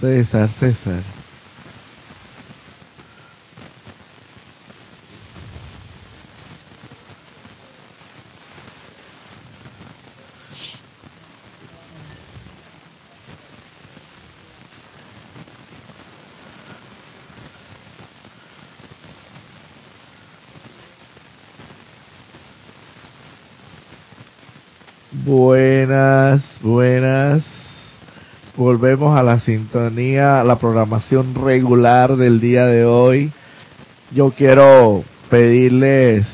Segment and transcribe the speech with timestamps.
[0.00, 1.15] César, César.
[28.76, 33.32] Volvemos a la sintonía, a la programación regular del día de hoy.
[34.14, 36.26] Yo quiero pedirles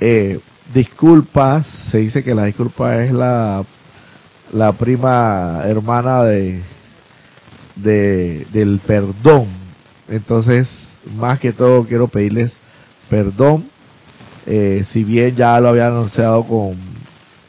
[0.00, 0.40] eh,
[0.74, 1.64] disculpas.
[1.92, 3.64] Se dice que la disculpa es la,
[4.52, 6.62] la prima hermana de,
[7.76, 9.46] de del perdón.
[10.08, 10.68] Entonces,
[11.14, 12.52] más que todo, quiero pedirles
[13.08, 13.70] perdón.
[14.46, 16.74] Eh, si bien ya lo había anunciado con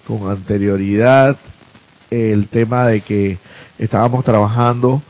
[0.05, 1.35] con anterioridad
[2.11, 3.39] el tema de que
[3.77, 5.01] estábamos trabajando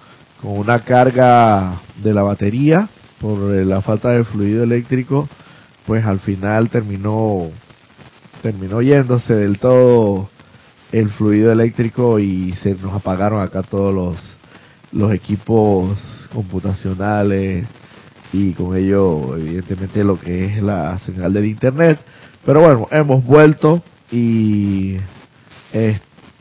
[0.42, 5.28] con una carga de la batería por la falta de fluido eléctrico,
[5.86, 7.50] pues al final terminó
[8.42, 10.30] terminó yéndose del todo
[10.92, 14.38] el fluido eléctrico y se nos apagaron acá todos los
[14.92, 17.66] los equipos computacionales
[18.32, 22.00] y con ello evidentemente lo que es la señal del internet.
[22.46, 23.82] Pero bueno, hemos vuelto
[24.12, 24.98] y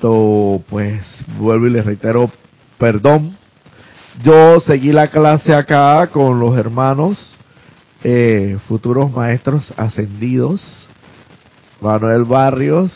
[0.01, 1.03] pues,
[1.39, 2.31] vuelvo y les reitero,
[2.79, 3.37] perdón.
[4.23, 7.37] Yo seguí la clase acá con los hermanos,
[8.03, 10.89] eh, futuros maestros ascendidos,
[11.81, 12.93] Manuel Barrios,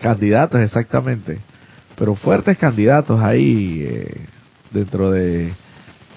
[0.00, 1.40] candidatos exactamente,
[1.96, 4.26] pero fuertes candidatos ahí eh,
[4.70, 5.52] dentro de,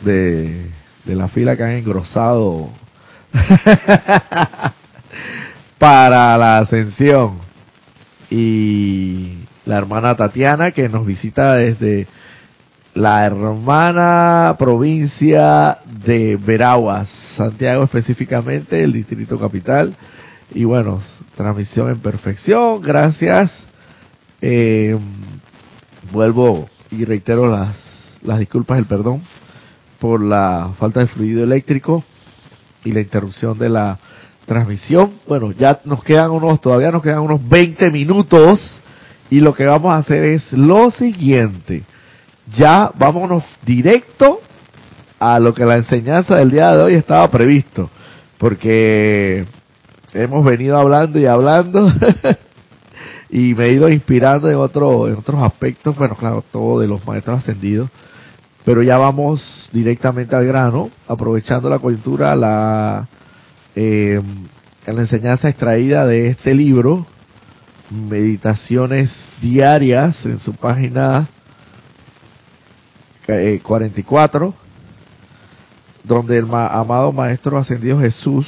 [0.01, 0.69] de,
[1.05, 2.69] de la fila que han engrosado
[5.79, 7.39] para la ascensión
[8.29, 12.07] y la hermana Tatiana que nos visita desde
[12.95, 17.07] la hermana provincia de Veraguas,
[17.37, 19.95] Santiago específicamente, el distrito capital.
[20.55, 20.99] Y bueno,
[21.35, 23.51] transmisión en perfección, gracias.
[24.41, 24.97] Eh,
[26.11, 27.77] vuelvo y reitero las,
[28.23, 29.21] las disculpas, el perdón
[29.99, 32.03] por la falta de fluido eléctrico
[32.83, 33.99] y la interrupción de la
[34.47, 35.11] transmisión.
[35.27, 38.79] Bueno, ya nos quedan unos, todavía nos quedan unos 20 minutos
[39.29, 41.83] y lo que vamos a hacer es lo siguiente.
[42.55, 44.41] Ya vámonos directo
[45.19, 47.89] a lo que la enseñanza del día de hoy estaba previsto,
[48.37, 49.45] porque
[50.13, 51.91] hemos venido hablando y hablando
[53.29, 57.05] y me he ido inspirando en otro, en otros aspectos, bueno, claro, todo de los
[57.05, 57.89] maestros ascendidos,
[58.65, 63.07] pero ya vamos directamente al grano, aprovechando la coyuntura, la
[63.75, 64.21] eh,
[64.85, 67.05] la enseñanza extraída de este libro,
[67.89, 69.11] Meditaciones
[69.41, 71.27] Diarias, en su página
[73.63, 74.53] 44, eh,
[76.03, 78.47] donde el amado Maestro Ascendido Jesús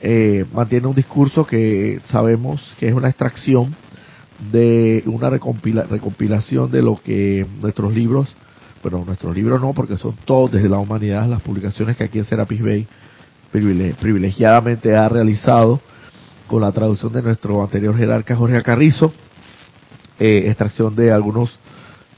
[0.00, 3.74] eh, mantiene un discurso que sabemos que es una extracción
[4.52, 8.28] de una recompilación de lo que nuestros libros,
[8.82, 12.24] bueno, nuestros libros no, porque son todos desde la humanidad, las publicaciones que aquí en
[12.24, 12.86] Serapis Bay
[13.50, 15.80] privilegiadamente ha realizado
[16.48, 19.12] con la traducción de nuestro anterior jerarca Jorge Carrizo,
[20.18, 21.56] eh, extracción de algunos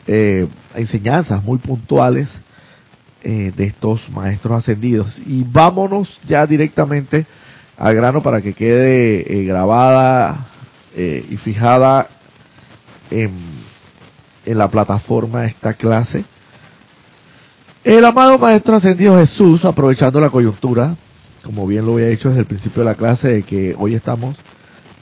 [0.06, 2.34] eh, enseñanzas muy puntuales
[3.22, 5.14] eh, de estos maestros ascendidos.
[5.26, 7.26] Y vámonos ya directamente
[7.76, 10.46] al grano para que quede grabada
[10.96, 12.08] y fijada
[13.10, 13.32] en,
[14.44, 16.24] en la plataforma esta clase.
[17.82, 20.96] El amado Maestro Ascendido Jesús, aprovechando la coyuntura,
[21.42, 24.36] como bien lo había dicho desde el principio de la clase, de que hoy estamos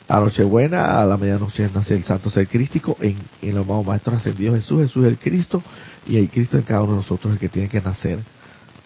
[0.08, 4.16] a Nochebuena, a la medianoche nace el Santo Ser Crístico, en, en los amados Maestros
[4.16, 5.62] Ascendidos Jesús, Jesús es el Cristo,
[6.06, 8.20] y hay Cristo en cada uno de nosotros, el que tiene que nacer.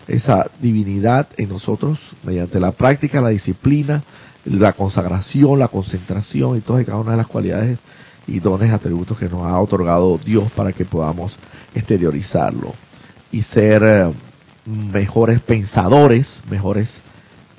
[0.08, 4.02] Esa divinidad en nosotros, mediante la práctica, la disciplina,
[4.44, 7.78] la consagración, la concentración y todas cada una de las cualidades
[8.26, 11.32] y dones, atributos que nos ha otorgado Dios para que podamos
[11.75, 12.75] exteriorizarlo
[13.31, 14.12] y ser eh,
[14.66, 17.00] mejores pensadores, mejores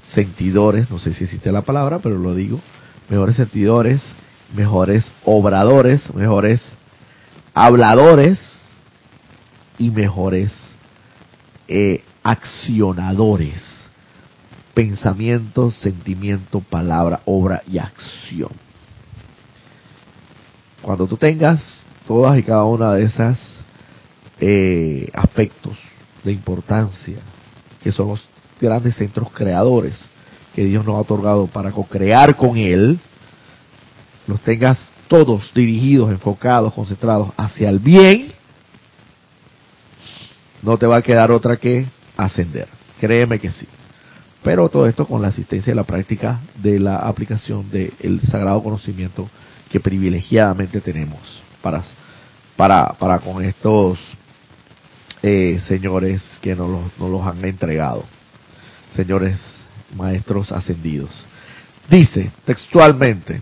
[0.04, 2.60] sentidores, no sé si existe la palabra, pero lo digo,
[3.10, 4.02] mejores sentidores,
[4.54, 6.62] mejores obradores, mejores
[7.54, 8.40] habladores
[9.78, 10.52] y mejores
[11.68, 13.62] eh, accionadores.
[14.74, 18.52] Pensamiento, sentimiento, palabra, obra y acción.
[20.82, 23.40] Cuando tú tengas todas y cada una de esas
[24.40, 25.78] eh, aspectos
[26.24, 27.20] de importancia,
[27.82, 28.33] que son los
[28.64, 29.94] grandes centros creadores
[30.56, 33.00] que Dios nos ha otorgado para co-crear con Él,
[34.26, 38.32] los tengas todos dirigidos, enfocados, concentrados hacia el bien,
[40.62, 42.68] no te va a quedar otra que ascender.
[43.00, 43.68] Créeme que sí.
[44.44, 49.30] Pero todo esto con la asistencia y la práctica de la aplicación del sagrado conocimiento
[49.70, 51.20] que privilegiadamente tenemos
[51.62, 51.84] para,
[52.56, 54.00] para, para con estos
[55.22, 58.04] eh, señores que nos nos los han entregado.
[58.96, 59.40] Señores
[59.96, 61.10] maestros ascendidos.
[61.90, 63.42] Dice textualmente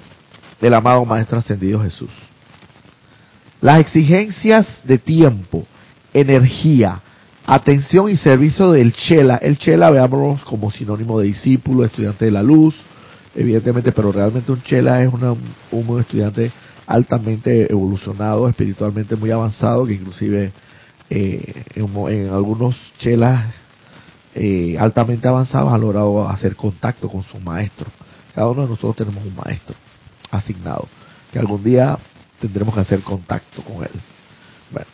[0.61, 2.11] el amado Maestro Ascendido Jesús.
[3.61, 5.65] Las exigencias de tiempo,
[6.13, 7.01] energía,
[7.45, 9.37] atención y servicio del Chela.
[9.37, 12.75] El Chela, veámoslo como sinónimo de discípulo, estudiante de la luz,
[13.35, 15.33] evidentemente, pero realmente un Chela es una,
[15.71, 16.51] un estudiante
[16.87, 20.51] altamente evolucionado, espiritualmente muy avanzado, que inclusive
[21.09, 23.45] eh, en, algunos Chelas
[24.33, 27.87] eh, altamente avanzados ha logrado hacer contacto con su maestro.
[28.33, 29.75] Cada uno de nosotros tenemos un maestro
[30.29, 30.87] asignado,
[31.31, 31.97] que algún día
[32.39, 33.91] tendremos que hacer contacto con él.
[34.71, 34.87] Bueno,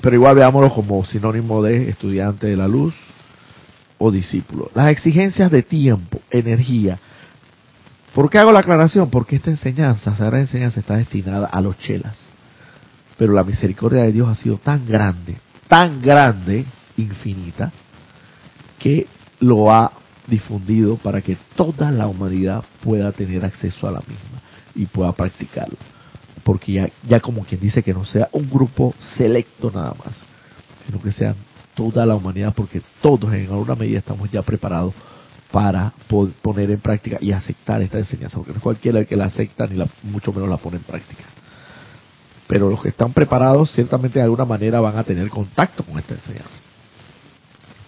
[0.00, 2.94] pero igual veámoslo como sinónimo de estudiante de la luz
[3.98, 4.70] o discípulo.
[4.74, 6.98] Las exigencias de tiempo, energía.
[8.14, 9.10] ¿Por qué hago la aclaración?
[9.10, 12.18] Porque esta enseñanza, esa enseñanza está destinada a los chelas.
[13.16, 15.36] Pero la misericordia de Dios ha sido tan grande,
[15.68, 16.64] tan grande,
[16.96, 17.70] infinita,
[18.82, 19.06] que
[19.40, 19.92] lo ha
[20.26, 24.42] difundido para que toda la humanidad pueda tener acceso a la misma
[24.74, 25.76] y pueda practicarlo.
[26.42, 30.14] Porque ya, ya como quien dice que no sea un grupo selecto nada más,
[30.84, 31.34] sino que sea
[31.74, 34.94] toda la humanidad, porque todos en alguna medida estamos ya preparados
[35.52, 35.92] para
[36.40, 39.66] poner en práctica y aceptar esta enseñanza, porque no es cualquiera el que la acepta
[39.66, 41.24] ni la, mucho menos la pone en práctica.
[42.48, 46.14] Pero los que están preparados ciertamente de alguna manera van a tener contacto con esta
[46.14, 46.58] enseñanza,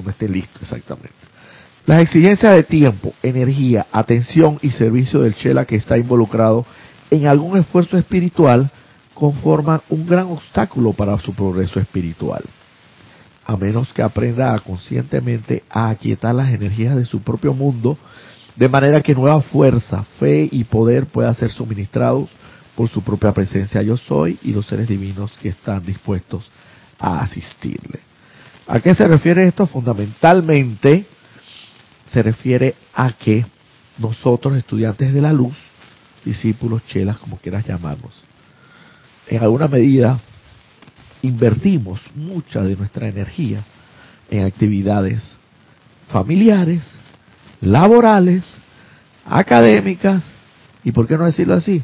[0.05, 1.15] cuando esté listo exactamente.
[1.87, 6.65] Las exigencias de tiempo, energía, atención y servicio del Chela que está involucrado
[7.11, 8.71] en algún esfuerzo espiritual
[9.12, 12.43] conforman un gran obstáculo para su progreso espiritual.
[13.45, 17.99] A menos que aprenda a conscientemente a aquietar las energías de su propio mundo,
[18.56, 22.31] de manera que nueva fuerza, fe y poder puedan ser suministrados
[22.75, 26.45] por su propia presencia yo soy y los seres divinos que están dispuestos
[26.99, 28.14] a asistirle.
[28.67, 29.67] ¿A qué se refiere esto?
[29.67, 31.07] Fundamentalmente
[32.07, 33.45] se refiere a que
[33.99, 35.57] nosotros, estudiantes de la luz,
[36.25, 38.15] discípulos, chelas, como quieras llamarnos,
[39.29, 40.21] en alguna medida
[41.23, 43.65] invertimos mucha de nuestra energía
[44.31, 45.37] en actividades
[46.09, 46.83] familiares,
[47.61, 48.45] laborales,
[49.25, 50.23] académicas
[50.83, 51.83] y, por qué no decirlo así,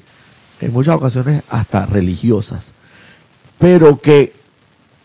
[0.60, 2.64] en muchas ocasiones hasta religiosas,
[3.58, 4.39] pero que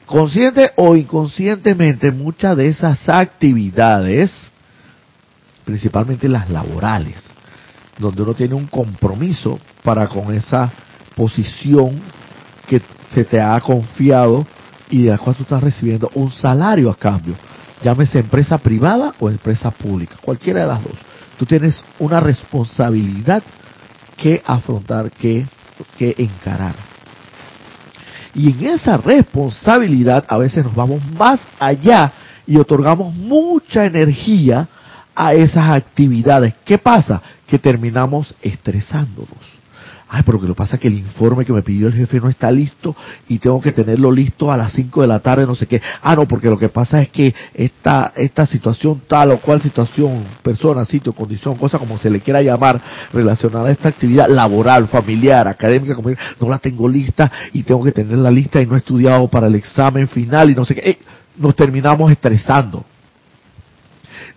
[0.05, 4.31] consciente o inconscientemente muchas de esas actividades
[5.65, 7.15] principalmente las laborales,
[7.97, 10.71] donde uno tiene un compromiso para con esa
[11.15, 11.99] posición
[12.67, 12.81] que
[13.13, 14.45] se te ha confiado
[14.89, 17.35] y de la cual tú estás recibiendo un salario a cambio,
[17.83, 20.97] llámese empresa privada o empresa pública, cualquiera de las dos.
[21.39, 23.43] Tú tienes una responsabilidad
[24.15, 25.45] que afrontar, que,
[25.97, 26.94] que encarar.
[28.35, 32.11] Y en esa responsabilidad a veces nos vamos más allá
[32.45, 34.67] y otorgamos mucha energía
[35.15, 36.53] a esas actividades.
[36.65, 37.21] ¿Qué pasa?
[37.47, 39.55] Que terminamos estresándonos.
[40.07, 42.29] Ay, pero que lo pasa es que el informe que me pidió el jefe no
[42.29, 42.95] está listo
[43.27, 45.81] y tengo que tenerlo listo a las 5 de la tarde, no sé qué.
[46.01, 50.23] Ah, no, porque lo que pasa es que esta, esta situación tal o cual situación,
[50.43, 52.79] persona, sitio, condición, cosa como se le quiera llamar,
[53.13, 55.97] relacionada a esta actividad laboral, familiar, académica,
[56.39, 59.55] no la tengo lista y tengo que tenerla lista y no he estudiado para el
[59.55, 60.89] examen final y no sé qué.
[60.91, 60.99] Eh,
[61.37, 62.85] nos terminamos estresando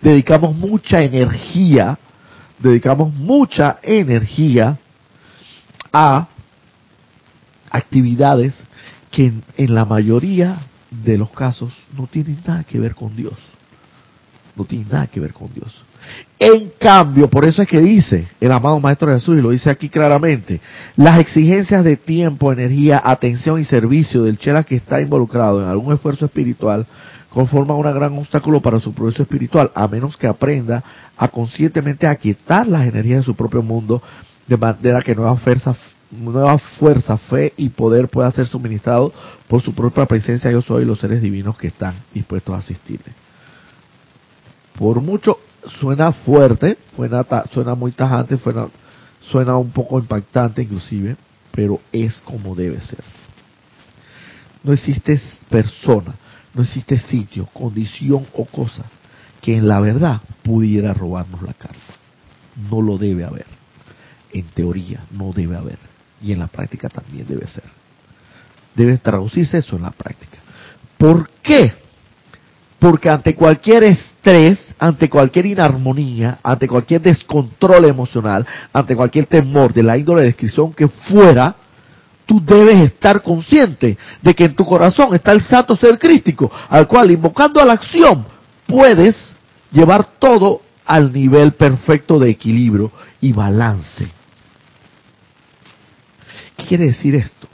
[0.01, 1.97] dedicamos mucha energía,
[2.59, 4.77] dedicamos mucha energía
[5.91, 6.27] a
[7.69, 8.55] actividades
[9.11, 10.57] que en, la mayoría
[10.91, 13.35] de los casos no tienen nada que ver con Dios.
[14.55, 15.83] No tienen nada que ver con Dios.
[16.37, 19.89] En cambio, por eso es que dice el amado Maestro Jesús, y lo dice aquí
[19.89, 20.61] claramente,
[20.95, 25.93] las exigencias de tiempo, energía, atención y servicio del Chela que está involucrado en algún
[25.93, 26.85] esfuerzo espiritual
[27.29, 30.83] conforma un gran obstáculo para su progreso espiritual, a menos que aprenda
[31.15, 34.01] a conscientemente aquietar las energías de su propio mundo,
[34.49, 39.13] de manera que nueva fuerza, fe y poder pueda ser suministrado
[39.47, 43.13] por su propia presencia yo soy los seres divinos que están dispuestos a asistirle.
[44.75, 45.37] Por mucho
[45.79, 48.67] suena fuerte, suena, suena muy tajante, suena,
[49.29, 51.15] suena un poco impactante inclusive,
[51.51, 53.03] pero es como debe ser.
[54.63, 56.15] No existe persona,
[56.55, 58.85] no existe sitio, condición o cosa
[59.41, 61.77] que en la verdad pudiera robarnos la carta.
[62.69, 63.58] No lo debe haber.
[64.31, 65.79] En teoría no debe haber.
[66.21, 67.63] Y en la práctica también debe ser.
[68.75, 70.37] Debe traducirse eso en la práctica.
[70.97, 71.73] ¿Por qué?
[72.77, 79.83] Porque ante cualquier estrés, ante cualquier inarmonía, ante cualquier descontrol emocional, ante cualquier temor de
[79.83, 81.55] la índole de descripción que fuera,
[82.25, 86.87] tú debes estar consciente de que en tu corazón está el santo ser crístico, al
[86.87, 88.25] cual invocando a la acción
[88.65, 89.15] puedes
[89.71, 94.18] llevar todo al nivel perfecto de equilibrio y balance.
[96.69, 97.47] ¿Qué quiere decir esto?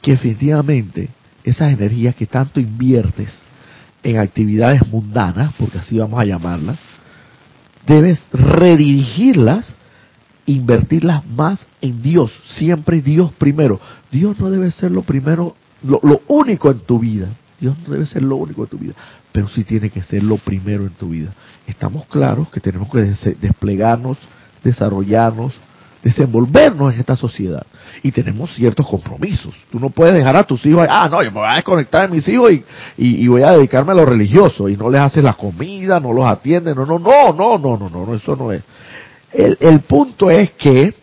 [0.00, 1.08] Que efectivamente
[1.42, 3.30] esas energías que tanto inviertes
[4.04, 6.78] en actividades mundanas, porque así vamos a llamarlas,
[7.84, 9.74] debes redirigirlas,
[10.46, 13.80] invertirlas más en Dios, siempre Dios primero.
[14.12, 17.26] Dios no debe ser lo primero, lo, lo único en tu vida.
[17.58, 18.94] Dios no debe ser lo único en tu vida,
[19.32, 21.34] pero sí tiene que ser lo primero en tu vida.
[21.66, 23.00] Estamos claros que tenemos que
[23.40, 24.16] desplegarnos,
[24.62, 25.54] desarrollarnos,
[26.02, 27.66] desenvolvernos en esta sociedad.
[28.02, 29.54] Y tenemos ciertos compromisos.
[29.70, 32.16] Tú no puedes dejar a tus hijos, ah, no, yo me voy a desconectar de
[32.16, 32.64] mis hijos y,
[32.96, 34.68] y, voy a dedicarme a lo religioso.
[34.68, 37.88] Y no les haces la comida, no los atiendes, no, no, no, no, no, no,
[37.88, 38.62] no, eso no es.
[39.32, 40.94] El, el punto es que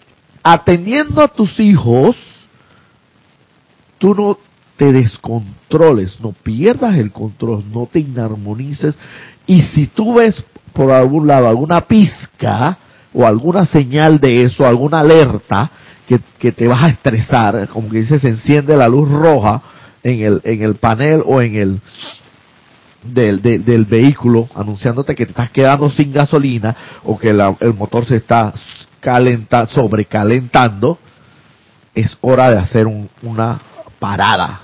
[0.41, 2.15] atendiendo a tus hijos,
[3.97, 4.37] tú no
[4.77, 8.95] te descontroles, no pierdas el control, no te inarmonices.
[9.47, 12.77] Y si tú ves por algún lado alguna pizca
[13.15, 15.71] o alguna señal de eso, alguna alerta
[16.05, 19.61] que, que te vas a estresar, como que dice se enciende la luz roja
[20.03, 21.81] en el, en el panel o en el
[23.03, 28.17] del, del, vehículo anunciándote que te estás quedando sin gasolina o que el motor se
[28.17, 28.53] está
[28.99, 30.97] calenta, sobrecalentando,
[31.93, 32.87] es hora de hacer
[33.21, 33.61] una
[33.99, 34.59] parada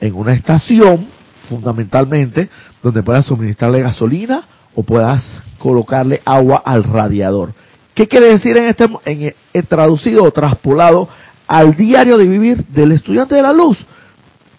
[0.00, 1.08] en una estación,
[1.48, 2.48] fundamentalmente,
[2.82, 5.24] donde puedas suministrarle gasolina o puedas
[5.58, 7.52] colocarle agua al radiador.
[7.96, 11.08] ¿Qué quiere decir en este en, en traducido o traspolado
[11.46, 13.78] al diario de vivir del estudiante de la luz?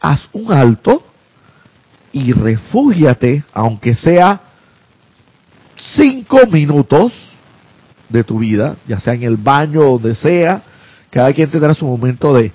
[0.02, 1.04] Haz un alto
[2.12, 4.42] y refúgiate, aunque sea
[5.96, 7.14] cinco minutos
[8.10, 10.64] de tu vida, ya sea en el baño, o donde sea,
[11.12, 12.52] cada quien tendrá su momento de,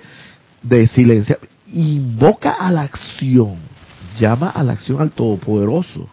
[0.63, 1.39] de silencio.
[1.73, 3.55] Invoca a la acción,
[4.19, 6.09] llama a la acción al Todopoderoso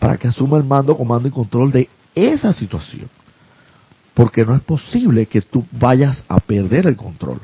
[0.00, 3.08] para que asuma el mando, comando y control de esa situación.
[4.14, 7.40] Porque no es posible que tú vayas a perder el control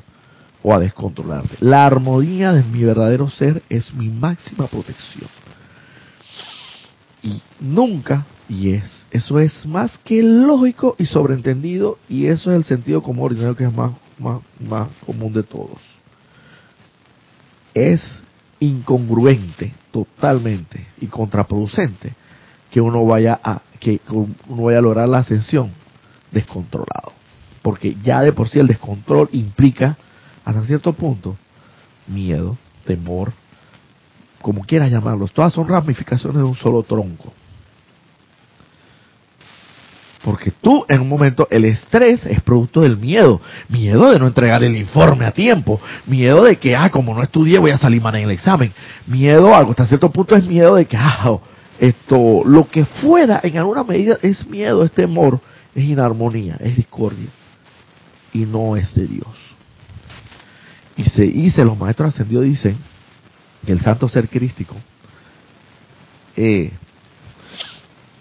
[0.62, 1.56] o a descontrolarte.
[1.60, 5.28] La armonía de mi verdadero ser es mi máxima protección.
[7.22, 12.64] Y nunca, y es, eso es más que lógico y sobreentendido, y eso es el
[12.64, 15.78] sentido común ordinario que es más, más, más común de todos.
[17.74, 18.02] Es
[18.60, 22.14] incongruente totalmente y contraproducente
[22.70, 25.70] que uno vaya a que uno vaya a lograr la ascensión
[26.30, 27.12] descontrolado.
[27.62, 29.96] Porque ya de por sí el descontrol implica,
[30.44, 31.36] hasta cierto punto,
[32.06, 33.32] miedo, temor,
[34.40, 35.32] como quieras llamarlos.
[35.32, 37.32] Todas son ramificaciones de un solo tronco.
[40.22, 43.40] Porque tú, en un momento, el estrés es producto del miedo.
[43.68, 45.80] Miedo de no entregar el informe a tiempo.
[46.06, 48.72] Miedo de que, ah, como no estudié, voy a salir mal en el examen.
[49.06, 51.38] Miedo, algo hasta cierto punto es miedo de que, ah,
[51.78, 55.40] esto, lo que fuera, en alguna medida, es miedo, es temor
[55.74, 57.28] es inarmonía, es discordia
[58.32, 59.36] y no es de Dios.
[60.96, 62.76] Y se dice, los maestros ascendidos dicen
[63.64, 64.76] que el santo ser crístico,
[66.36, 66.72] eh,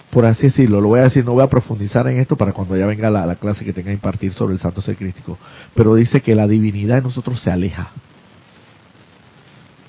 [0.10, 2.76] por así decirlo, lo voy a decir, no voy a profundizar en esto para cuando
[2.76, 5.38] ya venga la, clase que tenga que impartir sobre el santo ser crístico,
[5.76, 7.92] pero dice que la divinidad de nosotros se aleja,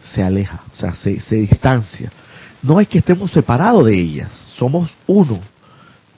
[0.04, 2.10] se aleja, o sea, se, se distancia.
[2.62, 5.40] No es que estemos separados de ellas, somos uno,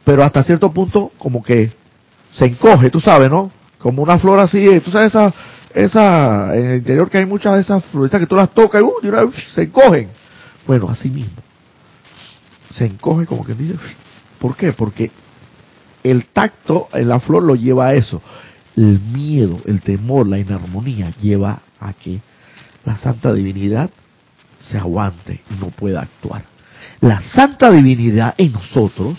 [0.05, 1.73] pero hasta cierto punto como que
[2.33, 3.51] se encoge, tú sabes, ¿no?
[3.79, 5.33] Como una flor así, tú sabes esa,
[5.75, 9.09] esa, en el interior que hay muchas de esas floritas que tú las tocas y,
[9.09, 10.09] uh, se encogen.
[10.67, 11.43] Bueno, así mismo.
[12.71, 13.77] Se encoge como que dice,
[14.39, 14.73] ¿por qué?
[14.73, 15.11] Porque
[16.03, 18.23] el tacto en la flor lo lleva a eso.
[18.77, 22.21] El miedo, el temor, la inarmonía lleva a que
[22.85, 23.91] la santa divinidad
[24.59, 26.45] se aguante y no pueda actuar.
[27.01, 29.19] La santa divinidad en nosotros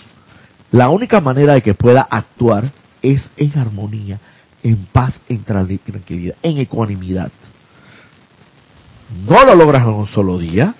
[0.74, 4.20] la única manera de que pueda actuar es en armonía,
[4.64, 7.32] en paz, en tranquilidad, en ecuanimidad.
[9.30, 10.74] No lo logras en un solo día,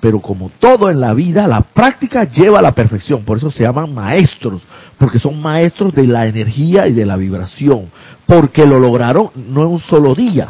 [0.00, 3.24] pero como todo en la vida, la práctica lleva a la perfección.
[3.24, 4.60] Por eso se llaman maestros,
[4.98, 7.86] porque son maestros de la energía y de la vibración,
[8.26, 10.48] porque lo lograron no en un solo día,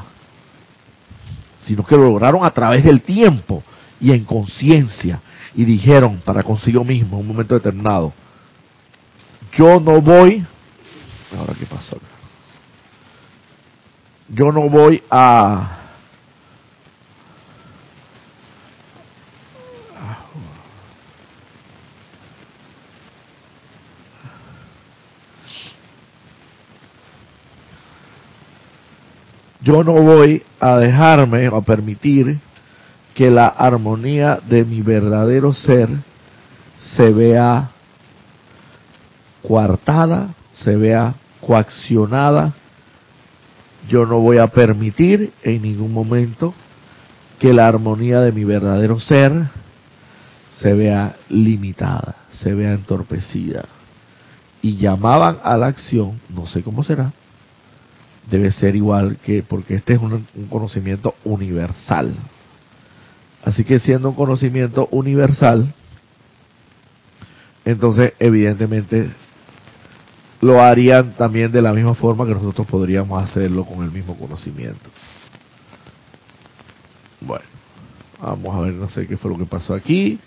[1.61, 3.63] sino que lo lograron a través del tiempo
[4.01, 5.21] y en conciencia.
[5.55, 8.13] Y dijeron para consigo mismo en un momento determinado,
[9.57, 10.45] yo no voy,
[11.37, 12.07] ahora qué pasó acá?
[14.29, 15.79] yo no voy a
[29.61, 32.41] yo no voy a dejarme o a permitir
[33.15, 35.89] que la armonía de mi verdadero ser
[36.79, 37.72] se vea
[39.47, 42.55] coartada, se vea coaccionada.
[43.89, 46.55] Yo no voy a permitir en ningún momento
[47.39, 49.33] que la armonía de mi verdadero ser
[50.59, 53.65] se vea limitada, se vea entorpecida.
[54.63, 57.13] Y llamaban a la acción, no sé cómo será,
[58.31, 62.15] debe ser igual que, porque este es un, un conocimiento universal.
[63.45, 65.75] Así que siendo un conocimiento universal,
[67.65, 69.11] entonces evidentemente
[70.43, 74.91] lo harían también de la misma forma que nosotros podríamos hacerlo con el mismo conocimiento.
[77.21, 77.45] Bueno,
[78.21, 80.19] vamos a ver, no sé qué fue lo que pasó aquí.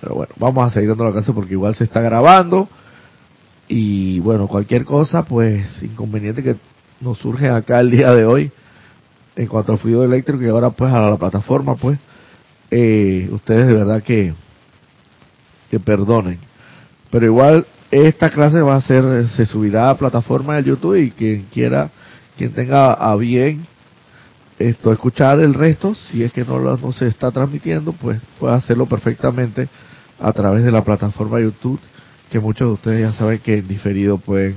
[0.00, 2.68] Pero bueno, vamos a seguir dando la casa porque igual se está grabando.
[3.66, 6.54] Y bueno, cualquier cosa, pues inconveniente que
[7.00, 8.52] nos surge acá el día de hoy
[9.34, 11.98] en cuanto al fluido eléctrico y ahora pues a la plataforma, pues
[12.70, 14.34] eh, ustedes de verdad que,
[15.70, 16.38] que perdonen.
[17.10, 21.44] Pero igual esta clase va a ser, se subirá a plataforma de YouTube y quien
[21.44, 21.90] quiera,
[22.36, 23.66] quien tenga a bien
[24.58, 28.54] esto, escuchar el resto, si es que no, lo, no se está transmitiendo, pues puede
[28.54, 29.68] hacerlo perfectamente
[30.18, 31.80] a través de la plataforma YouTube,
[32.30, 34.56] que muchos de ustedes ya saben que en diferido pueden,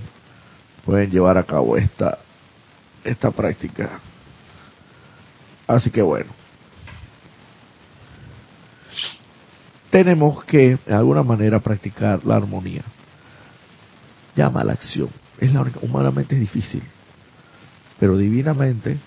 [0.85, 2.17] pueden llevar a cabo esta,
[3.03, 3.99] esta práctica.
[5.67, 6.40] Así que bueno.
[9.91, 12.83] Tenemos que, de alguna manera, practicar la armonía.
[14.35, 15.09] Llama a la acción.
[15.37, 16.81] Es la única, humanamente es difícil.
[17.99, 18.97] Pero divinamente,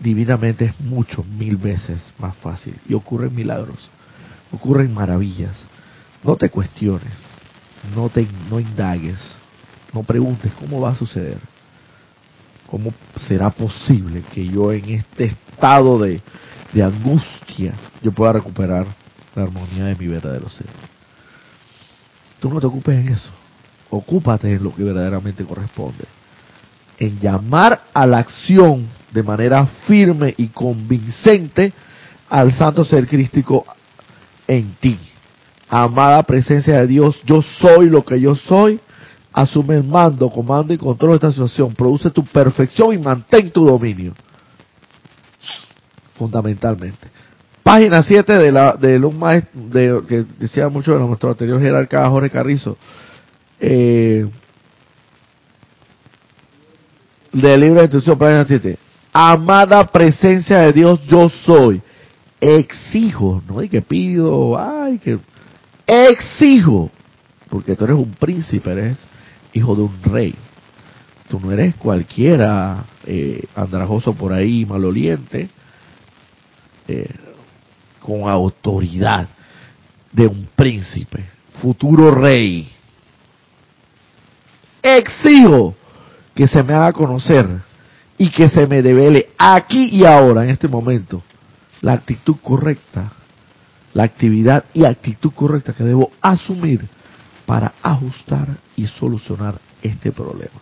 [0.00, 2.74] divinamente es mucho, mil veces más fácil.
[2.88, 3.90] Y ocurren milagros.
[4.50, 5.54] Ocurren maravillas.
[6.24, 7.12] No te cuestiones.
[7.94, 9.18] No te no indagues.
[9.92, 11.36] No preguntes cómo va a suceder
[12.72, 16.22] ¿Cómo será posible que yo en este estado de,
[16.72, 18.86] de angustia yo pueda recuperar
[19.34, 20.66] la armonía de mi verdadero ser?
[22.40, 23.30] Tú no te ocupes en eso.
[23.90, 26.04] Ocúpate en lo que verdaderamente corresponde.
[26.98, 31.72] En llamar a la acción de manera firme y convincente
[32.28, 33.64] al santo ser crístico
[34.48, 34.98] en ti.
[35.68, 38.80] Amada presencia de Dios, yo soy lo que yo soy
[39.32, 43.64] asume el mando, comando y control de esta situación, produce tu perfección y mantén tu
[43.64, 44.14] dominio.
[46.22, 47.08] Fundamentalmente.
[47.64, 52.08] Página 7 de, la, de un maestro, de, que decía mucho de nuestro anterior jerarca
[52.08, 52.76] Jorge Carrizo,
[53.58, 54.24] eh,
[57.32, 58.78] del libro de instrucción, página 7.
[59.12, 61.82] Amada presencia de Dios, yo soy.
[62.40, 65.18] Exijo, no hay que pido, ay, que
[65.88, 66.88] exijo,
[67.50, 68.96] porque tú eres un príncipe, eres
[69.52, 70.36] hijo de un rey.
[71.28, 75.48] Tú no eres cualquiera eh, andrajoso por ahí, maloliente,
[76.88, 77.08] eh,
[78.00, 79.28] con autoridad
[80.10, 81.24] de un príncipe,
[81.60, 82.70] futuro rey.
[84.82, 85.74] Exijo
[86.34, 87.46] que se me haga conocer
[88.18, 91.22] y que se me devele aquí y ahora, en este momento,
[91.80, 93.12] la actitud correcta,
[93.94, 96.88] la actividad y actitud correcta que debo asumir
[97.46, 100.60] para ajustar y solucionar este problema.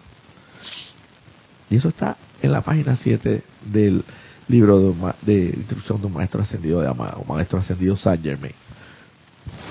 [1.68, 4.04] Y eso está en la página 7 del
[4.50, 8.54] libro de, instrucción de un maestro ascendido de Amado, maestro ascendido Saint Germain.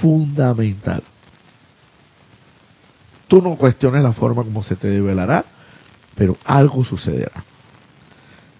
[0.02, 1.04] Fundamental.
[3.28, 5.46] Tú no cuestiones la forma como se te develará,
[6.16, 7.44] pero algo sucederá.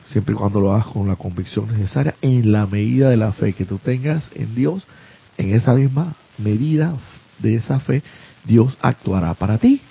[0.06, 3.54] Siempre y cuando lo hagas con la convicción necesaria, en la medida de la fe
[3.54, 4.84] que tú tengas en Dios,
[5.38, 6.96] en esa misma medida
[7.40, 8.04] de esa fe,
[8.44, 9.82] Dios actuará para ti.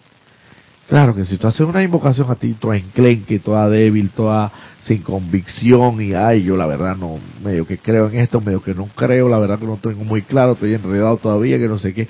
[0.88, 5.03] Claro que si tú haces una invocación a ti toda enclenque, toda débil, toda sin
[5.03, 8.87] convicción y ay, yo la verdad no, medio que creo en esto, medio que no
[8.87, 12.09] creo, la verdad que no tengo muy claro, estoy enredado todavía, que no sé qué.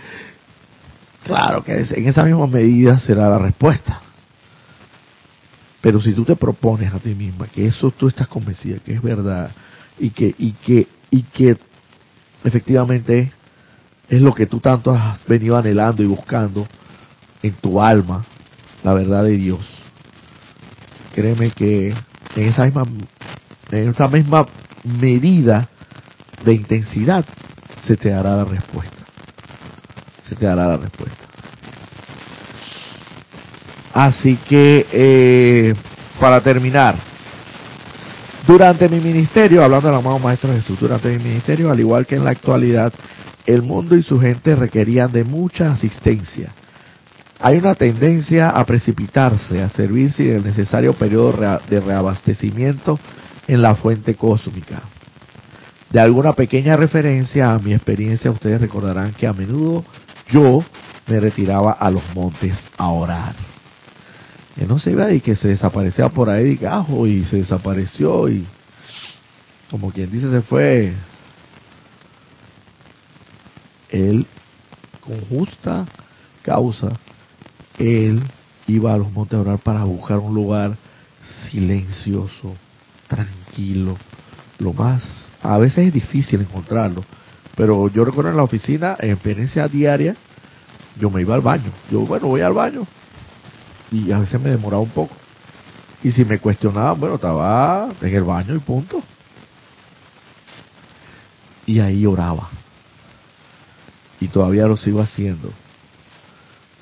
[1.24, 4.00] Claro que en esa misma medida será la respuesta.
[5.80, 9.02] Pero si tú te propones a ti misma que eso tú estás convencida que es
[9.02, 9.50] verdad
[9.98, 11.56] y que y que y que
[12.44, 13.32] efectivamente
[14.08, 16.66] es lo que tú tanto has venido anhelando y buscando
[17.42, 18.24] en tu alma,
[18.82, 19.60] la verdad de Dios.
[21.14, 21.94] Créeme que
[22.36, 22.84] en esa misma,
[23.70, 24.46] en esa misma
[24.84, 25.68] medida
[26.44, 27.24] de intensidad
[27.86, 28.96] se te dará la respuesta.
[30.28, 31.24] Se te dará la respuesta.
[33.94, 35.74] Así que, eh,
[36.20, 36.96] para terminar,
[38.46, 42.24] durante mi ministerio, hablando del amado Maestro Jesús, durante mi ministerio, al igual que en
[42.24, 42.92] la actualidad,
[43.44, 46.52] el mundo y su gente requerían de mucha asistencia.
[47.40, 52.98] Hay una tendencia a precipitarse, a servir sin el necesario periodo de reabastecimiento
[53.46, 54.82] en la fuente cósmica.
[55.90, 59.84] De alguna pequeña referencia a mi experiencia, ustedes recordarán que a menudo
[60.30, 60.64] yo
[61.06, 63.34] me retiraba a los montes a orar.
[64.56, 68.44] Y no se iba y que se desaparecía por ahí gajo y se desapareció y
[69.70, 70.94] como quien dice se fue
[73.90, 74.26] él
[75.00, 75.86] con justa
[76.42, 76.88] causa
[77.78, 78.22] él
[78.66, 80.76] iba a los montes a orar para buscar un lugar
[81.50, 82.54] silencioso
[83.06, 83.96] tranquilo
[84.58, 87.04] lo más a veces es difícil encontrarlo
[87.56, 90.16] pero yo recuerdo en la oficina en experiencia diaria
[90.98, 92.86] yo me iba al baño yo bueno voy al baño
[93.90, 95.14] y a veces me demoraba un poco.
[96.02, 99.02] Y si me cuestionaban, bueno, estaba en el baño y punto.
[101.66, 102.48] Y ahí oraba.
[104.20, 105.52] Y todavía lo sigo haciendo.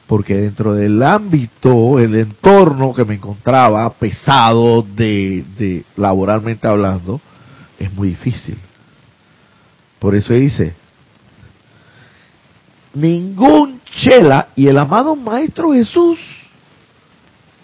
[0.07, 7.21] Porque dentro del ámbito, el entorno que me encontraba pesado de, de laboralmente hablando,
[7.79, 8.57] es muy difícil.
[9.99, 10.75] Por eso dice,
[12.95, 16.19] ningún chela y el amado Maestro Jesús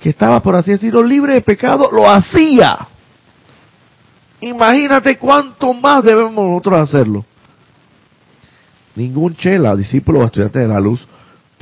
[0.03, 2.89] que estaba, por así decirlo, libre de pecado, lo hacía.
[4.41, 7.25] Imagínate cuánto más debemos nosotros hacerlo.
[8.97, 11.07] Ningún chela, discípulo o estudiante de la luz,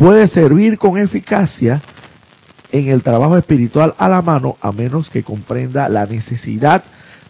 [0.00, 1.82] puede servir con eficacia
[2.72, 6.82] en el trabajo espiritual a la mano a menos que comprenda la necesidad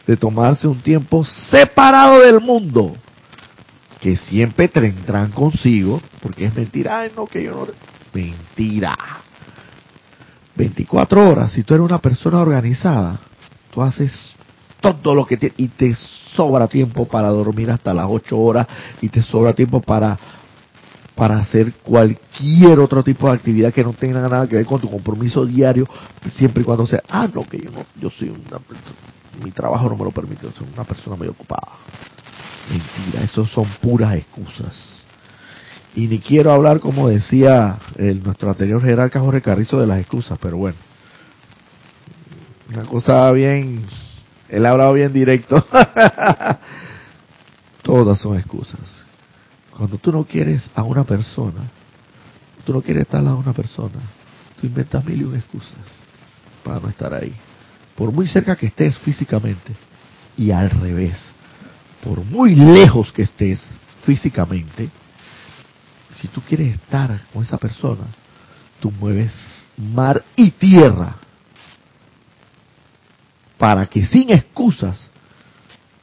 [0.07, 2.95] de tomarse un tiempo separado del mundo
[4.01, 7.67] que siempre tendrán consigo, porque es mentira, ay no, que yo no...
[8.15, 8.97] Mentira.
[10.55, 13.19] 24 horas, si tú eres una persona organizada,
[13.75, 14.13] tú haces
[14.81, 15.97] todo lo que te, y te
[16.37, 18.69] sobra tiempo para dormir hasta las 8 horas
[19.01, 20.17] y te sobra tiempo para
[21.21, 24.91] para hacer cualquier otro tipo de actividad que no tenga nada que ver con tu
[24.91, 25.87] compromiso diario,
[26.33, 28.59] siempre y cuando sea, ah, no, que yo no, yo soy una,
[29.45, 31.73] mi trabajo no me lo permite, soy una persona muy ocupada.
[32.71, 35.05] Mentira, eso son puras excusas.
[35.95, 40.39] Y ni quiero hablar, como decía el, nuestro anterior jerarca Jorge Carrizo, de las excusas,
[40.41, 40.79] pero bueno.
[42.71, 43.85] Una cosa bien,
[44.49, 45.67] él ha hablado bien directo.
[47.83, 49.10] Todas son excusas.
[49.81, 51.63] Cuando tú no quieres a una persona,
[52.67, 53.99] tú no quieres estar de una persona,
[54.61, 55.79] tú inventas mil y un excusas
[56.63, 57.33] para no estar ahí.
[57.97, 59.75] Por muy cerca que estés físicamente,
[60.37, 61.17] y al revés,
[62.05, 63.67] por muy lejos que estés
[64.05, 64.91] físicamente,
[66.21, 68.05] si tú quieres estar con esa persona,
[68.83, 69.33] tú mueves
[69.79, 71.17] mar y tierra
[73.57, 75.09] para que sin excusas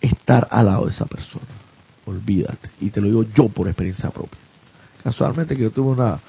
[0.01, 1.56] estar al lado de esa persona.
[2.07, 2.71] Olvídate.
[2.81, 4.39] Y te lo digo yo por experiencia propia.
[5.03, 6.19] Casualmente que yo tuve una,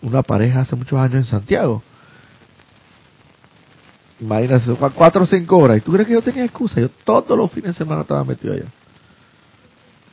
[0.00, 1.82] una pareja hace muchos años en Santiago.
[4.20, 5.78] Imagínate, cuatro o cinco horas.
[5.78, 6.80] ¿Y tú crees que yo tenía excusa?
[6.80, 8.64] Yo todos los fines de semana estaba metido allá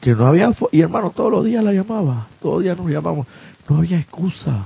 [0.06, 3.26] que no había y hermano todos los días la llamaba todos los días nos llamamos
[3.68, 4.66] no había excusa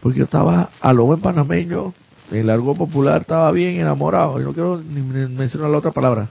[0.00, 1.92] porque yo estaba a lo buen panameño
[2.30, 6.28] en el algo popular estaba bien enamorado y no quiero ni mencionar la otra palabra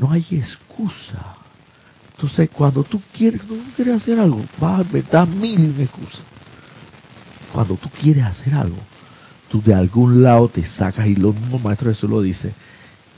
[0.00, 1.36] no hay excusa
[2.14, 6.22] entonces cuando tú quieres tú quieres hacer algo vas a inventar mil excusas
[7.52, 8.78] cuando tú quieres hacer algo
[9.48, 12.52] tú de algún lado te sacas y los mismos maestros eso lo dice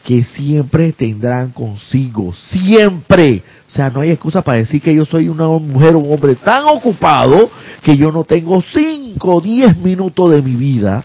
[0.04, 3.42] que siempre tendrán consigo, siempre.
[3.68, 6.34] O sea, no hay excusa para decir que yo soy una mujer o un hombre
[6.34, 7.50] tan ocupado
[7.82, 11.04] que yo no tengo 5 o 10 minutos de mi vida,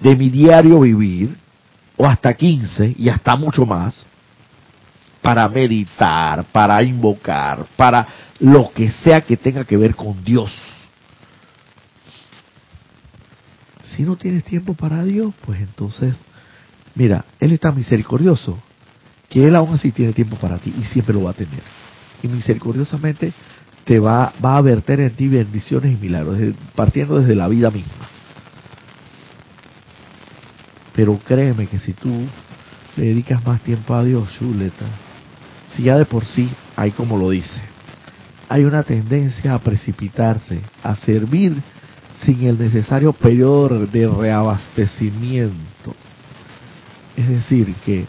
[0.00, 1.36] de mi diario vivir,
[1.96, 4.06] o hasta 15 y hasta mucho más,
[5.26, 8.06] para meditar, para invocar, para
[8.40, 10.52] lo que sea que tenga que ver con Dios.
[13.96, 16.16] Si no tienes tiempo para Dios, pues entonces
[16.96, 18.58] Mira, Él está misericordioso,
[19.28, 21.62] que Él aún así tiene tiempo para ti y siempre lo va a tener.
[22.22, 23.32] Y misericordiosamente
[23.84, 26.38] te va, va a verter en ti bendiciones y milagros,
[26.74, 28.08] partiendo desde la vida misma.
[30.94, 32.26] Pero créeme que si tú
[32.96, 34.86] le dedicas más tiempo a Dios, chuleta,
[35.76, 37.60] si ya de por sí hay como lo dice,
[38.48, 41.54] hay una tendencia a precipitarse, a servir
[42.24, 45.94] sin el necesario periodo de reabastecimiento
[47.16, 48.06] es decir, que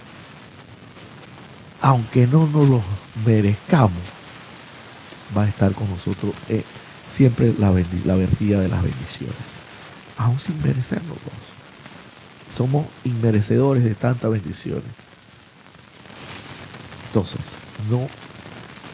[1.79, 2.83] aunque no nos lo
[3.25, 4.03] merezcamos,
[5.35, 6.63] va a estar con nosotros eh,
[7.15, 7.71] siempre la,
[8.05, 9.35] la vertida de las bendiciones,
[10.17, 11.17] aún sin merecernos.
[12.49, 14.91] Somos inmerecedores de tantas bendiciones.
[17.07, 17.41] Entonces,
[17.89, 18.07] no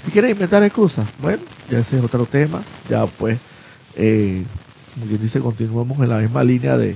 [0.07, 1.07] ¿Y quieres inventar excusas?
[1.19, 2.63] Bueno, ya ese es otro tema.
[2.89, 3.39] Ya pues,
[3.95, 4.43] eh,
[4.93, 6.95] como quien dice, continuamos en la misma línea de,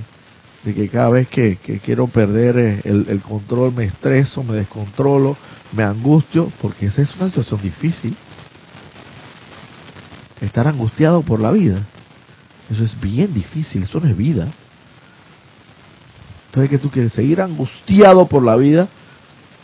[0.64, 4.56] de que cada vez que, que quiero perder eh, el, el, control me estreso, me
[4.56, 5.38] descontrolo,
[5.72, 8.16] me angustio, porque esa es una situación difícil.
[10.42, 11.84] Estar angustiado por la vida.
[12.70, 14.52] Eso es bien difícil, eso no es vida.
[16.48, 17.14] Entonces, ¿qué tú quieres?
[17.14, 18.90] ¿Seguir angustiado por la vida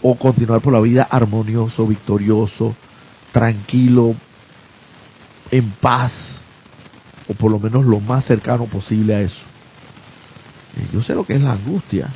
[0.04, 2.76] o continuar por la vida armonioso, victorioso,
[3.32, 4.16] tranquilo,
[5.50, 6.12] en paz,
[7.28, 9.42] o por lo menos lo más cercano posible a eso?
[10.92, 12.10] Yo sé lo que es la angustia.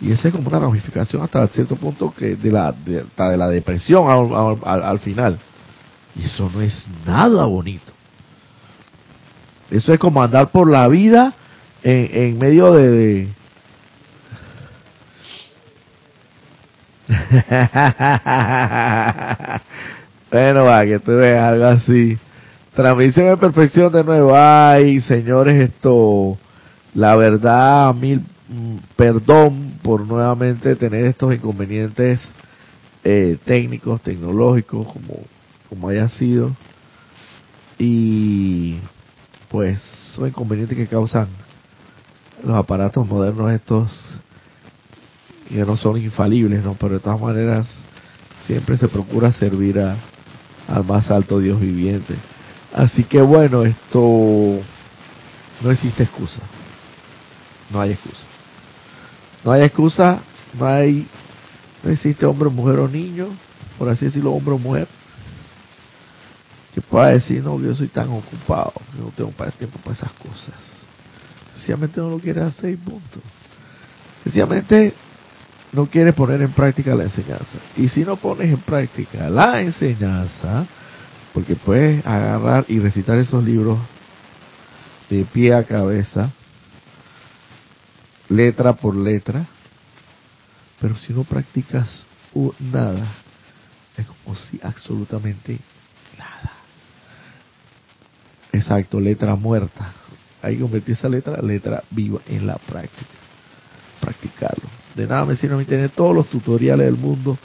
[0.00, 3.36] Y esa es como una ramificación hasta cierto punto que de la, de, hasta de
[3.36, 5.38] la depresión al, al, al final.
[6.14, 7.92] Y eso no es nada bonito.
[9.70, 11.34] Eso es como andar por la vida
[11.82, 13.28] en, en medio de
[20.30, 22.18] bueno, va, que tú veas algo así.
[22.74, 24.36] Transmisión de perfección de nuevo.
[24.36, 26.36] Ay, señores, esto,
[26.94, 32.20] la verdad, mil mm, perdón por nuevamente tener estos inconvenientes
[33.04, 35.20] eh, técnicos, tecnológicos, como,
[35.68, 36.50] como haya sido.
[37.78, 38.80] Y
[39.48, 39.80] pues
[40.14, 41.28] son inconvenientes que causan
[42.42, 44.05] los aparatos modernos estos
[45.48, 46.74] que no son infalibles, ¿no?
[46.74, 47.66] Pero de todas maneras
[48.46, 49.96] siempre se procura servir a,
[50.68, 52.14] al más alto Dios viviente.
[52.74, 54.60] Así que bueno, esto
[55.62, 56.40] no existe excusa.
[57.70, 58.26] No hay excusa.
[59.44, 60.20] No hay excusa,
[60.58, 61.06] no hay
[61.86, 63.28] no existe hombre, mujer o niño,
[63.78, 64.88] por así decirlo, hombre o mujer,
[66.74, 70.54] que pueda decir, no, yo soy tan ocupado, que no tengo tiempo para esas cosas.
[71.54, 73.20] Sencillamente no lo quiere hacer y punto.
[74.24, 74.94] Sencillamente
[75.76, 77.58] no quieres poner en práctica la enseñanza.
[77.76, 80.66] Y si no pones en práctica la enseñanza,
[81.34, 83.78] porque puedes agarrar y recitar esos libros
[85.10, 86.30] de pie a cabeza,
[88.30, 89.44] letra por letra,
[90.80, 92.06] pero si no practicas
[92.58, 93.12] nada,
[93.98, 95.58] es como si absolutamente
[96.16, 96.52] nada.
[98.50, 99.92] Exacto, letra muerta.
[100.40, 103.25] Hay que convertir esa letra, letra viva en la práctica.
[104.96, 107.36] De nada me sirve a mí tener todos los tutoriales del mundo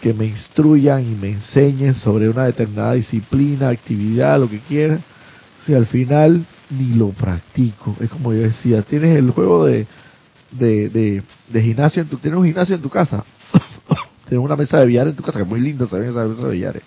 [0.00, 4.98] que me instruyan y me enseñen sobre una determinada disciplina, actividad, lo que quiera.
[5.66, 7.96] Si al final ni lo practico.
[8.00, 9.86] Es como yo decía, tienes el juego de,
[10.52, 13.24] de, de, gimnasio, en tu, tienes un gimnasio en tu casa.
[14.28, 16.28] tienes una mesa de billar en tu casa, que es muy linda se ven esas
[16.28, 16.82] mesas de billares.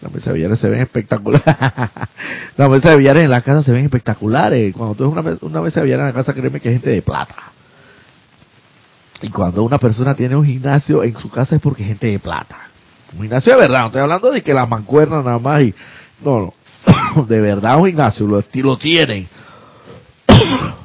[0.00, 1.44] Las mesas de billares se ven espectaculares.
[2.56, 4.74] Las mesas de billares en la casa se ven espectaculares.
[4.74, 6.90] Cuando tú ves una, una mesa de billar en la casa, créeme que hay gente
[6.90, 7.52] de plata.
[9.20, 12.56] Y cuando una persona tiene un gimnasio en su casa es porque gente de plata.
[13.14, 15.74] Un gimnasio de verdad, no estoy hablando de que la mancuerna nada más y...
[16.22, 17.24] No, no.
[17.26, 19.28] De verdad un gimnasio, lo, lo tienen.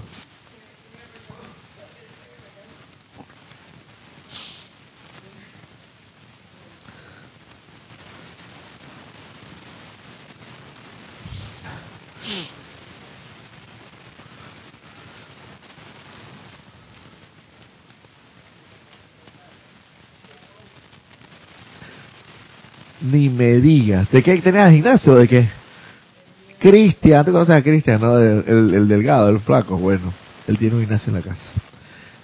[23.04, 24.10] Ni me digas.
[24.12, 25.16] ¿De qué tenías gimnasio?
[25.16, 25.50] ¿De qué?
[26.58, 28.00] Cristian, ¿te conoces a Cristian?
[28.00, 29.78] No, el, delgado, el flaco.
[29.78, 30.14] Bueno,
[30.48, 31.52] él tiene un gimnasio en la casa.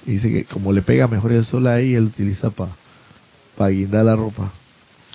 [0.05, 2.71] Y dice que como le pega mejor el sol ahí, él utiliza para
[3.57, 4.53] pa guindar la ropa.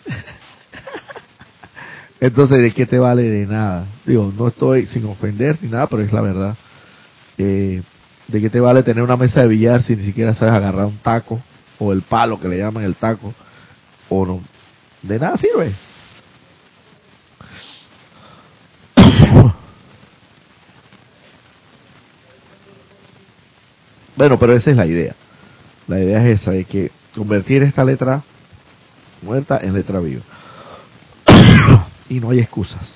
[2.21, 3.23] Entonces, ¿de qué te vale?
[3.23, 3.87] De nada.
[4.05, 6.57] Digo, no estoy sin ofender ni nada, pero es la verdad.
[7.39, 7.83] Eh,
[8.29, 10.99] ¿De qué te vale tener una mesa de billar si ni siquiera sabes agarrar un
[10.99, 11.41] taco?
[11.79, 13.33] O el palo que le llaman el taco.
[14.11, 14.43] O no,
[15.07, 15.75] de nada sirve.
[24.17, 25.13] Bueno, pero esa es la idea.
[25.89, 28.23] La idea es esa, de que convertir esta letra
[29.23, 30.23] muerta en letra viva.
[32.09, 32.95] y no hay excusas.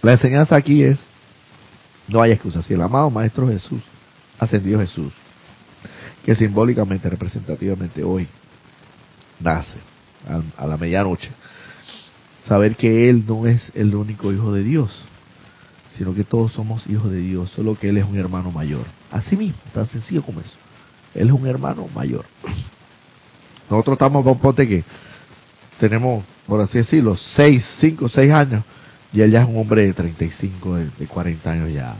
[0.00, 0.96] La enseñanza aquí es,
[2.06, 2.64] no hay excusas.
[2.64, 3.82] Si el amado Maestro Jesús,
[4.38, 5.12] ascendió Jesús,
[6.24, 8.28] que simbólicamente, representativamente hoy,
[9.40, 9.92] nace
[10.56, 11.30] a, la medianoche,
[12.46, 15.02] saber que Él no es el único hijo de Dios,
[15.96, 18.84] sino que todos somos hijos de Dios, solo que Él es un hermano mayor.
[19.10, 20.54] Así mismo, tan sencillo como eso.
[21.14, 22.24] Él es un hermano mayor.
[23.70, 24.84] Nosotros estamos, ponte que
[25.78, 28.64] tenemos, por así decirlo, 6, 5, 6 años,
[29.12, 31.96] y él ya es un hombre de 35, de, de 40 años ya,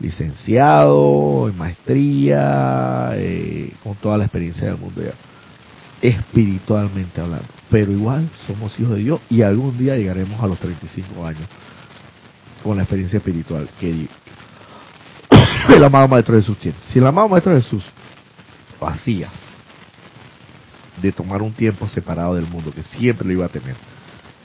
[0.00, 5.12] licenciado, en maestría, eh, con toda la experiencia del mundo ya.
[6.00, 7.46] Espiritualmente hablando.
[7.70, 11.48] Pero igual somos hijos de Dios y algún día llegaremos a los 35 años
[12.62, 14.08] con la experiencia espiritual que
[15.74, 16.76] el amado Maestro Jesús tiene.
[16.82, 17.84] Si el amado Maestro Jesús
[18.80, 19.28] lo hacía
[21.00, 23.74] de tomar un tiempo separado del mundo, que siempre lo iba a tener,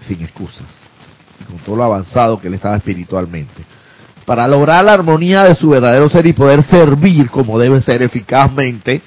[0.01, 0.67] sin excusas,
[1.41, 3.63] y con todo lo avanzado que él estaba espiritualmente,
[4.25, 9.01] para lograr la armonía de su verdadero ser y poder servir como debe ser eficazmente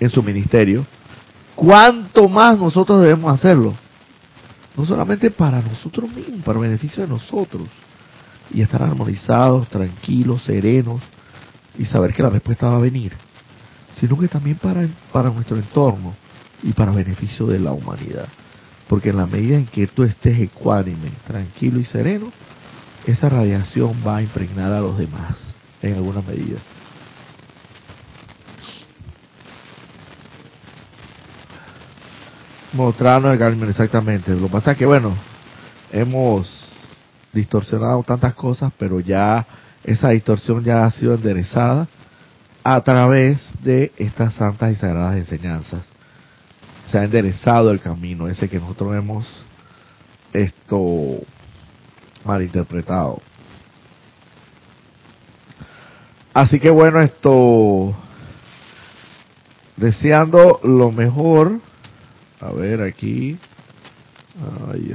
[0.00, 0.86] en su ministerio,
[1.54, 3.74] ¿cuánto más nosotros debemos hacerlo?
[4.76, 7.68] No solamente para nosotros mismos, para beneficio de nosotros,
[8.52, 11.00] y estar armonizados, tranquilos, serenos,
[11.78, 13.12] y saber que la respuesta va a venir,
[13.92, 16.14] sino que también para, para nuestro entorno
[16.62, 18.28] y para beneficio de la humanidad.
[18.88, 22.32] Porque en la medida en que tú estés ecuánime, tranquilo y sereno,
[23.06, 26.58] esa radiación va a impregnar a los demás en alguna medida.
[32.72, 34.32] Mostrarnos el camino, exactamente.
[34.34, 35.16] Lo que pasa es que, bueno,
[35.90, 36.48] hemos
[37.32, 39.46] distorsionado tantas cosas, pero ya
[39.84, 41.88] esa distorsión ya ha sido enderezada
[42.62, 45.84] a través de estas santas y sagradas enseñanzas.
[46.86, 49.26] Se ha enderezado el camino ese que nosotros hemos
[50.32, 51.20] esto
[52.24, 53.20] malinterpretado.
[56.32, 57.94] Así que bueno, esto
[59.76, 61.60] deseando lo mejor.
[62.40, 63.38] A ver aquí.
[64.72, 64.92] Ay,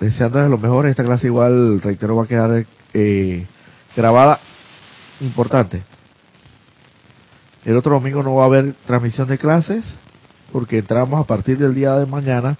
[0.00, 0.86] Deseando lo mejor.
[0.86, 3.46] Esta clase igual, reitero, va a quedar eh,
[3.96, 4.40] grabada.
[5.20, 5.82] Importante.
[7.64, 9.84] El otro domingo no va a haber transmisión de clases
[10.52, 12.56] porque entramos a partir del día de mañana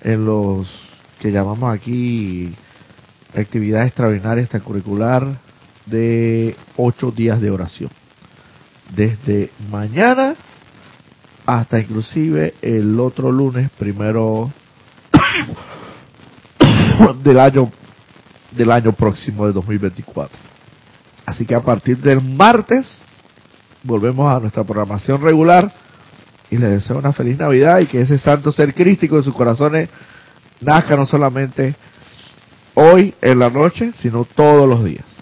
[0.00, 0.66] en los
[1.20, 2.54] que llamamos aquí
[3.34, 5.38] actividad extraordinaria extracurricular
[5.84, 7.90] de ocho días de oración.
[8.94, 10.36] Desde mañana
[11.46, 14.50] hasta inclusive el otro lunes, primero
[17.22, 17.70] del año
[18.50, 20.36] del año próximo de 2024.
[21.24, 22.86] Así que a partir del martes
[23.82, 25.72] volvemos a nuestra programación regular
[26.50, 29.88] y les deseo una feliz Navidad y que ese santo ser crístico en sus corazones
[30.60, 31.74] nazca no solamente
[32.74, 35.15] hoy en la noche, sino todos los días.